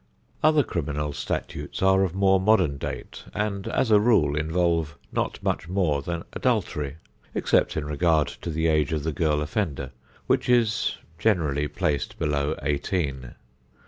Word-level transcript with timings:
Other 0.41 0.63
criminal 0.63 1.13
statutes 1.13 1.83
are 1.83 2.01
of 2.03 2.15
more 2.15 2.39
modern 2.41 2.79
date, 2.79 3.23
and 3.35 3.67
as 3.67 3.91
a 3.91 3.99
rule 3.99 4.35
involve 4.35 4.97
not 5.11 5.37
much 5.43 5.69
more 5.69 6.01
than 6.01 6.23
adultery, 6.33 6.95
except 7.35 7.77
in 7.77 7.85
regard 7.85 8.27
to 8.29 8.49
the 8.49 8.65
age 8.65 8.93
of 8.93 9.03
the 9.03 9.13
girl 9.13 9.41
offender, 9.43 9.91
which 10.25 10.49
is 10.49 10.95
generally 11.19 11.67
placed 11.67 12.17
below 12.17 12.55
eighteen. 12.63 13.35